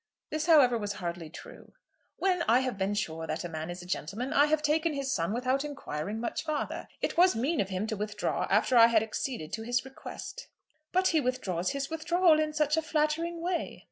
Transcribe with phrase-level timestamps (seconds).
[0.31, 1.73] This, however, was hardly true.
[2.17, 5.11] "When I have been sure that a man is a gentleman, I have taken his
[5.13, 6.87] son without inquiring much farther.
[7.03, 10.47] It was mean of him to withdraw after I had acceded to his request."
[10.91, 13.79] "But he withdraws his withdrawal in such a flattering way!"